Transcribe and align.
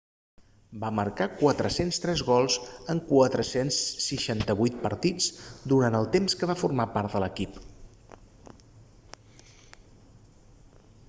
va 0.83 0.89
marcar 0.99 1.25
403 1.41 2.23
gols 2.29 2.55
en 2.93 3.01
468 3.11 4.81
partits 4.87 5.29
durant 5.75 5.99
el 5.99 6.09
temps 6.17 6.39
que 6.41 6.51
va 6.53 6.57
formar 6.63 6.89
part 6.97 7.15
de 7.19 7.23
l'equip 7.27 7.63